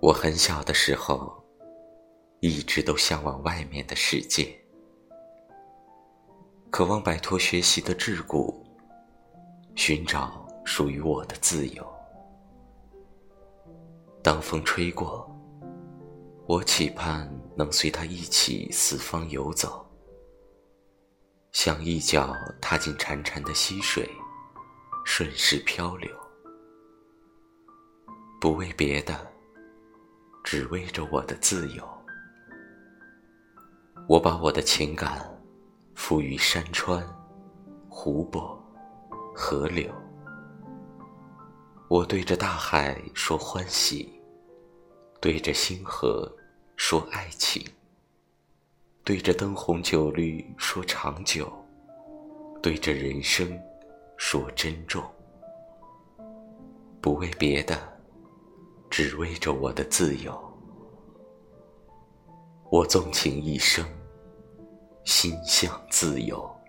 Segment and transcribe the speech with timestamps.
[0.00, 1.44] 我很小的时候，
[2.40, 4.58] 一直都向往外面的世界，
[6.70, 8.54] 渴望摆脱学习的桎梏，
[9.74, 11.86] 寻找属于我的自由。
[14.22, 15.30] 当风吹过，
[16.46, 19.86] 我期盼能随它一起四方游走，
[21.52, 24.08] 像一脚踏进潺潺的溪水，
[25.04, 26.10] 顺势漂流，
[28.40, 29.29] 不为别的。
[30.42, 31.88] 只为着我的自由，
[34.08, 35.20] 我把我的情感
[35.94, 37.06] 赋予山川、
[37.88, 38.60] 湖泊、
[39.34, 39.88] 河流。
[41.88, 44.20] 我对着大海说欢喜，
[45.20, 46.30] 对着星河
[46.76, 47.64] 说爱情，
[49.04, 51.52] 对着灯红酒绿说长久，
[52.62, 53.56] 对着人生
[54.16, 55.02] 说珍重。
[57.00, 57.99] 不为别的。
[58.90, 60.36] 只为着我的自由，
[62.70, 63.86] 我纵情一生，
[65.04, 66.59] 心向自由。